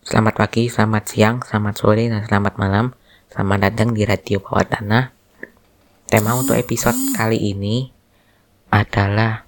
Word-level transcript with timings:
Selamat 0.00 0.32
pagi, 0.32 0.72
selamat 0.72 1.04
siang, 1.12 1.36
selamat 1.44 1.74
sore, 1.76 2.08
dan 2.08 2.24
selamat 2.24 2.56
malam. 2.56 2.96
Selamat 3.28 3.68
datang 3.68 3.92
di 3.92 4.08
Radio 4.08 4.40
Bawah 4.40 4.64
Tanah. 4.64 5.12
Tema 6.08 6.40
untuk 6.40 6.56
episode 6.56 6.96
kali 7.12 7.36
ini 7.52 7.84
adalah 8.72 9.44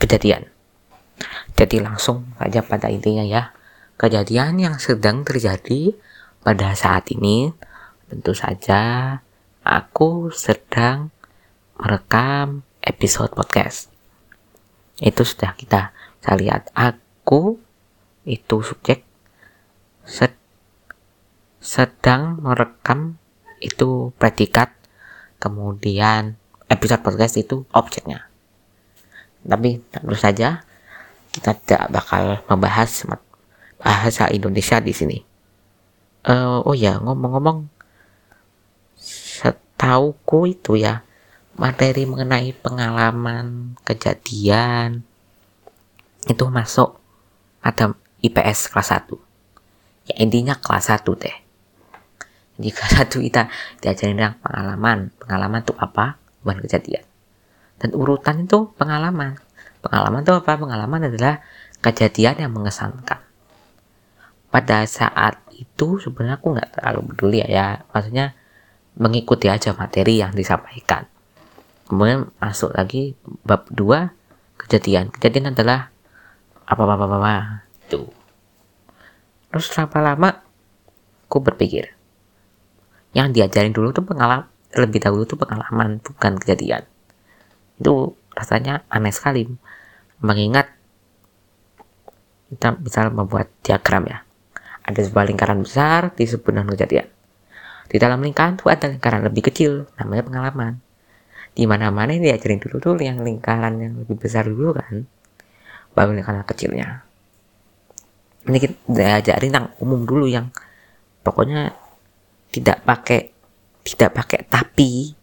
kejadian. 0.00 0.48
Jadi 1.52 1.84
langsung 1.84 2.32
saja 2.40 2.64
pada 2.64 2.88
intinya 2.88 3.20
ya. 3.20 3.52
Kejadian 4.00 4.56
yang 4.56 4.80
sedang 4.80 5.28
terjadi 5.28 5.92
pada 6.40 6.72
saat 6.72 7.04
ini 7.12 7.52
tentu 8.08 8.32
saja 8.32 9.20
aku 9.60 10.32
sedang 10.32 11.12
merekam 11.76 12.64
episode 12.80 13.36
podcast. 13.36 13.92
Itu 15.04 15.28
sudah 15.28 15.52
kita 15.52 15.92
bisa 16.16 16.32
lihat 16.32 16.72
aku 16.72 17.60
itu 18.24 18.62
subjek. 18.62 19.02
Sed, 20.02 20.34
sedang 21.62 22.42
merekam 22.42 23.18
itu 23.62 24.10
predikat. 24.18 24.74
Kemudian 25.42 26.38
episode 26.70 27.02
podcast 27.02 27.34
itu 27.34 27.66
objeknya. 27.74 28.30
Tapi 29.42 29.82
tentu 29.90 30.14
saja 30.14 30.62
kita 31.34 31.56
tidak 31.58 31.90
bakal 31.90 32.38
membahas 32.46 33.06
bahasa 33.82 34.30
Indonesia 34.30 34.78
di 34.78 34.94
sini. 34.94 35.18
Uh, 36.22 36.62
oh 36.62 36.76
ya 36.78 37.02
ngomong-ngomong 37.02 37.66
setauku 39.02 40.54
itu 40.54 40.78
ya 40.78 41.02
materi 41.58 42.06
mengenai 42.06 42.54
pengalaman 42.54 43.74
kejadian 43.82 45.02
itu 46.30 46.44
masuk. 46.46 47.02
Ada 47.62 47.98
IPS 48.22 48.70
kelas 48.70 48.88
1 48.94 50.10
ya 50.10 50.14
intinya 50.22 50.54
kelas 50.58 50.94
1 50.94 51.02
deh 51.18 51.36
di 52.62 52.68
kelas 52.70 53.08
1 53.08 53.26
kita 53.26 53.48
diajarin 53.80 54.16
tentang 54.20 54.36
pengalaman. 54.44 54.98
Pengalaman 55.16 55.60
itu 55.64 55.74
apa? 55.80 56.20
Bukan 56.44 56.58
kejadian. 56.68 57.04
Dan 57.80 57.96
urutan 57.96 58.44
itu 58.44 58.70
pengalaman. 58.76 59.40
Pengalaman 59.80 60.20
itu 60.22 60.32
apa? 60.36 60.52
Pengalaman 60.54 61.00
adalah 61.08 61.40
kejadian 61.80 62.46
yang 62.46 62.52
mengesankan. 62.52 63.18
Pada 64.52 64.84
saat 64.84 65.40
itu 65.56 65.98
sebenarnya 65.98 66.36
aku 66.38 66.54
nggak 66.54 66.70
terlalu 66.78 67.00
peduli 67.12 67.38
ya, 67.42 67.48
ya. 67.48 67.66
Maksudnya 67.90 68.36
mengikuti 69.00 69.48
aja 69.48 69.72
materi 69.72 70.20
yang 70.20 70.36
disampaikan. 70.36 71.08
Kemudian 71.88 72.28
masuk 72.36 72.76
lagi 72.76 73.16
bab 73.42 73.66
2 73.72 74.12
kejadian. 74.60 75.08
Kejadian 75.08 75.56
adalah 75.56 75.88
apa 76.62 76.82
apa 76.86 76.94
apa, 77.10 77.32
terus 79.52 79.68
lama-lama 79.76 80.40
aku 81.28 81.38
berpikir. 81.44 81.92
Yang 83.12 83.36
diajarin 83.36 83.76
dulu 83.76 83.92
tuh 83.92 84.08
pengalaman 84.08 84.48
lebih 84.72 85.04
dahulu 85.04 85.28
tuh 85.28 85.36
pengalaman 85.36 86.00
bukan 86.00 86.40
kejadian. 86.40 86.88
Itu 87.76 88.16
rasanya 88.32 88.88
aneh 88.88 89.12
sekali. 89.12 89.44
Mengingat 90.24 90.72
kita 92.48 92.80
bisa 92.80 93.12
membuat 93.12 93.52
diagram 93.60 94.08
ya. 94.08 94.24
Ada 94.88 95.12
sebuah 95.12 95.28
lingkaran 95.28 95.60
besar 95.60 96.16
disebut 96.16 96.48
dengan 96.48 96.72
kejadian. 96.72 97.06
Di 97.92 98.00
dalam 98.00 98.24
lingkaran 98.24 98.56
itu 98.56 98.72
ada 98.72 98.88
lingkaran 98.88 99.20
lebih 99.28 99.52
kecil 99.52 99.92
namanya 100.00 100.24
pengalaman. 100.24 100.72
Di 101.52 101.68
mana 101.68 101.92
mana 101.92 102.16
ini 102.16 102.32
diajarin 102.32 102.64
dulu 102.64 102.80
tuh 102.80 102.96
yang 102.96 103.20
lingkaran 103.20 103.76
yang 103.76 103.92
lebih 104.00 104.16
besar 104.16 104.48
dulu 104.48 104.72
kan 104.72 105.04
baru 105.92 106.16
lingkaran 106.16 106.44
kecilnya 106.48 107.04
ini 108.48 108.58
kita 108.58 108.74
diajarin 108.90 109.50
tentang 109.54 109.68
umum 109.78 110.02
dulu 110.02 110.26
yang 110.26 110.50
pokoknya 111.22 111.70
tidak 112.50 112.82
pakai 112.82 113.30
tidak 113.82 114.10
pakai 114.14 114.40
tapi 114.46 115.14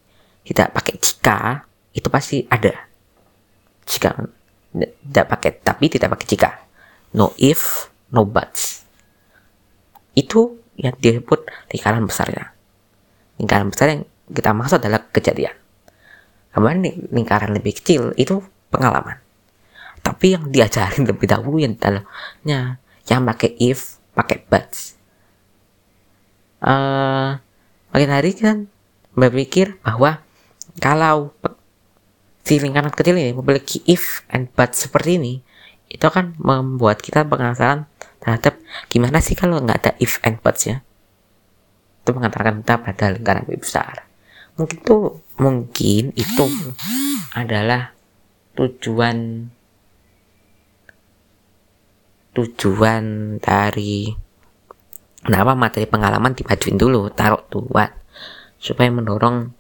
tidak 0.44 0.72
pakai 0.72 0.96
jika 1.00 1.38
itu 1.92 2.08
pasti 2.08 2.48
ada. 2.48 2.74
Jika 3.84 4.10
tidak 4.72 5.26
pakai 5.28 5.52
tapi 5.60 5.86
tidak 5.92 6.16
pakai 6.16 6.28
jika. 6.28 6.50
No 7.16 7.36
if 7.36 7.92
no 8.16 8.24
buts. 8.24 8.88
Itu 10.16 10.60
yang 10.80 10.96
disebut 10.96 11.44
lingkaran 11.76 12.08
besarnya. 12.08 12.56
Lingkaran 13.36 13.68
besar 13.72 13.88
yang 13.92 14.04
kita 14.32 14.52
maksud 14.56 14.80
adalah 14.80 15.04
kejadian. 15.12 15.56
Kemudian 16.50 17.12
lingkaran 17.14 17.52
lebih 17.54 17.78
kecil 17.78 18.16
itu 18.16 18.42
pengalaman. 18.74 19.22
Tapi 20.02 20.34
yang 20.34 20.50
diajarin 20.50 21.06
lebih 21.06 21.28
dahulu 21.30 21.62
yang 21.62 21.76
dalamnya 21.78 22.80
yang 23.10 23.26
pakai 23.26 23.58
if 23.58 23.98
pakai 24.14 24.46
but 24.46 24.70
uh, 26.62 27.42
makin 27.90 28.12
hari 28.14 28.32
kan 28.38 28.70
berpikir 29.18 29.82
bahwa 29.82 30.22
kalau 30.80 31.34
si 32.46 32.58
lingkaran 32.58 32.94
kecil 32.94 33.18
ini 33.18 33.36
memiliki 33.36 33.84
if 33.90 34.24
and 34.32 34.50
but 34.54 34.74
seperti 34.78 35.20
ini 35.20 35.34
itu 35.90 36.06
akan 36.06 36.38
membuat 36.38 37.02
kita 37.02 37.26
penasaran 37.26 37.90
terhadap 38.22 38.62
gimana 38.94 39.18
sih 39.20 39.34
kalau 39.34 39.58
nggak 39.58 39.80
ada 39.86 39.92
if 39.98 40.22
and 40.22 40.38
but 40.46 40.58
ya? 40.62 40.86
Itu 42.06 42.14
mengantarkan 42.14 42.62
kita 42.62 42.76
pada 42.78 43.06
lingkaran 43.10 43.50
lebih 43.50 43.66
besar. 43.66 44.06
Mungkin 44.56 44.78
tuh 44.86 45.26
mungkin 45.42 46.14
itu 46.14 46.46
adalah 47.34 47.96
tujuan 48.54 49.50
tujuan 52.38 53.38
dari 53.42 54.14
kenapa 55.26 55.58
materi 55.58 55.90
pengalaman 55.90 56.38
dimajuin 56.38 56.78
dulu 56.78 57.10
taruh 57.12 57.42
buat 57.50 57.92
supaya 58.60 58.92
mendorong 58.92 59.56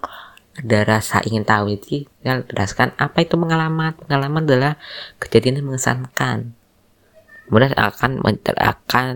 ada 0.59 0.79
rasa 0.83 1.23
ingin 1.23 1.47
tahu. 1.47 1.79
Itu 1.79 2.05
ya 2.21 2.43
jelaskan 2.43 2.91
apa 2.99 3.23
itu 3.23 3.39
pengalaman. 3.39 3.95
Pengalaman 3.95 4.43
adalah 4.43 4.75
kejadian 5.17 5.63
yang 5.63 5.67
mengesankan. 5.71 6.53
Kemudian 7.47 7.73
akan 7.73 8.21
akan 8.53 9.15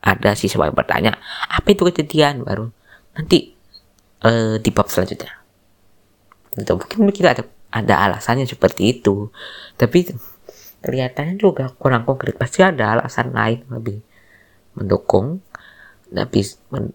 ada 0.00 0.30
siswa 0.32 0.64
yang 0.64 0.76
bertanya 0.78 1.12
apa 1.52 1.74
itu 1.74 1.84
kejadian? 1.84 2.46
Baru 2.46 2.72
nanti 3.12 3.52
uh, 4.24 4.56
di 4.56 4.70
bab 4.72 4.88
selanjutnya. 4.88 5.44
Itu 6.56 6.78
mungkin 6.78 7.12
kita 7.12 7.36
ada 7.36 7.44
ada 7.74 7.94
alasannya 8.08 8.46
seperti 8.46 8.98
itu. 8.98 9.28
Tapi 9.76 10.14
kelihatannya 10.84 11.40
juga 11.40 11.72
kurang 11.80 12.04
konkret. 12.04 12.36
Pasti 12.36 12.60
ada 12.60 13.00
alasan 13.00 13.32
lain 13.32 13.64
lebih 13.72 14.04
mendukung 14.76 15.40
tapi 16.12 16.44
men, 16.68 16.92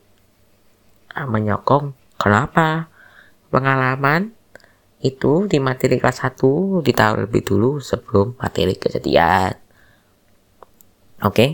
ah, 1.17 1.25
menyokong. 1.25 1.97
Kenapa 2.21 2.93
pengalaman 3.49 4.37
itu 5.01 5.47
di 5.49 5.57
materi 5.57 5.97
kelas 5.97 6.21
1 6.21 6.85
ditaruh 6.85 7.25
lebih 7.25 7.41
dulu 7.41 7.81
sebelum 7.81 8.37
materi 8.37 8.77
kejadian. 8.77 9.57
Oke? 11.23 11.33
Okay? 11.33 11.51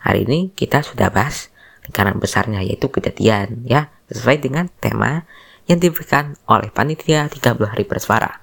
hari 0.00 0.24
ini 0.24 0.48
kita 0.56 0.80
sudah 0.80 1.12
bahas 1.12 1.52
lingkaran 1.84 2.16
besarnya 2.16 2.64
yaitu 2.64 2.88
kejadian 2.88 3.64
ya. 3.68 3.92
Sesuai 4.08 4.42
dengan 4.42 4.66
tema 4.80 5.28
yang 5.70 5.78
diberikan 5.78 6.34
oleh 6.50 6.72
panitia 6.72 7.30
30 7.30 7.70
hari 7.70 7.84
bersuara. 7.86 8.42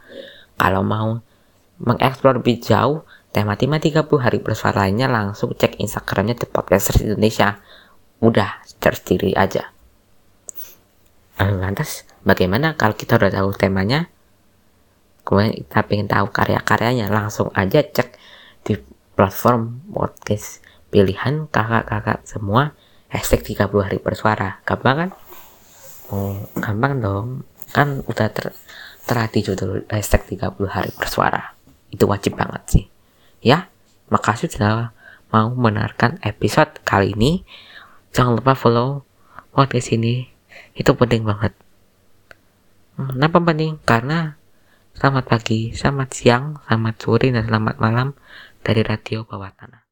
Kalau 0.56 0.82
mau 0.86 1.20
mengeksplor 1.78 2.42
lebih 2.42 2.58
jauh 2.62 3.06
tema-tema 3.30 3.78
30 3.78 4.02
hari 4.18 4.42
bersuara 4.42 4.90
lainnya 4.90 5.06
langsung 5.06 5.54
cek 5.54 5.78
Instagramnya 5.78 6.34
The 6.34 6.48
Podcasters 6.50 7.06
Indonesia. 7.06 7.62
Udah, 8.18 8.66
search 8.66 9.14
diri 9.14 9.38
aja. 9.38 9.70
Lantas, 11.38 12.10
bagaimana 12.26 12.74
kalau 12.74 12.98
kita 12.98 13.22
udah 13.22 13.30
tahu 13.30 13.54
temanya? 13.54 14.10
Kemudian 15.22 15.54
kita 15.54 15.86
pengen 15.86 16.10
tahu 16.10 16.34
karya-karyanya, 16.34 17.14
langsung 17.14 17.54
aja 17.54 17.86
cek 17.86 18.18
di 18.66 18.74
platform 19.14 19.86
podcast 19.94 20.66
pilihan 20.90 21.46
kakak-kakak 21.52 22.26
semua 22.26 22.74
hashtag 23.14 23.54
30 23.54 23.70
hari 23.86 24.00
bersuara. 24.02 24.66
Gampang 24.66 24.96
kan? 24.98 25.10
Oh, 26.10 26.42
gampang 26.58 27.04
dong. 27.04 27.28
Kan 27.70 28.02
udah 28.08 28.34
ter 28.34 28.56
terhati 29.06 29.46
judul 29.46 29.86
hashtag 29.92 30.26
30 30.26 30.68
hari 30.68 30.90
bersuara 30.96 31.57
itu 31.92 32.04
wajib 32.08 32.36
banget 32.40 32.64
sih. 32.68 32.86
Ya 33.44 33.70
makasih 34.08 34.48
sudah 34.48 34.96
mau 35.32 35.52
mendengarkan 35.52 36.18
episode 36.24 36.80
kali 36.88 37.14
ini. 37.14 37.44
Jangan 38.16 38.40
lupa 38.40 38.56
follow 38.56 39.04
podcast 39.52 39.94
ini 39.94 40.32
itu 40.74 40.92
penting 40.96 41.28
banget. 41.28 41.54
Kenapa 42.98 43.38
penting? 43.38 43.78
Karena 43.86 44.38
selamat 44.98 45.30
pagi 45.30 45.78
selamat 45.78 46.10
siang 46.10 46.46
selamat 46.66 46.96
sore 46.98 47.30
dan 47.30 47.46
selamat 47.46 47.78
malam 47.78 48.18
dari 48.66 48.82
radio 48.82 49.22
bawah 49.30 49.54
tanah 49.54 49.86